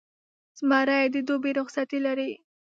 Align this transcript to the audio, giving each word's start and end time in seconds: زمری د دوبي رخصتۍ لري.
زمری 0.59 1.05
د 1.13 1.15
دوبي 1.27 1.51
رخصتۍ 1.59 1.99
لري. 2.07 2.29